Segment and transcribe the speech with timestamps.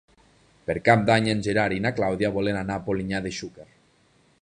[0.69, 3.71] Per Cap d'Any en Gerard i na Clàudia van a Polinyà de Xúquer.